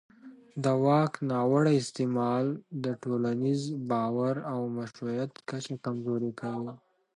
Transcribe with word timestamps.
د 0.63 0.65
واک 0.85 1.13
ناوړه 1.29 1.71
استعمال 1.81 2.45
د 2.83 2.85
ټولنیز 3.01 3.61
باور 3.89 4.35
او 4.53 4.59
مشروعیت 4.77 5.31
کچه 5.49 5.73
کمزوري 5.85 6.31
کوي 6.41 6.73